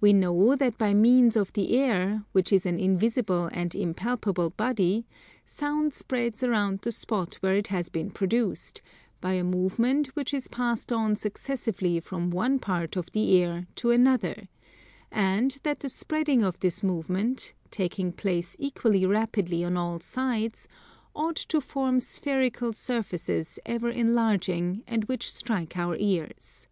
[0.00, 5.04] We know that by means of the air, which is an invisible and impalpable body,
[5.44, 8.80] Sound spreads around the spot where it has been produced,
[9.20, 13.90] by a movement which is passed on successively from one part of the air to
[13.90, 14.48] another;
[15.12, 20.68] and that the spreading of this movement, taking place equally rapidly on all sides,
[21.14, 26.66] ought to form spherical surfaces ever enlarging and which strike our ears.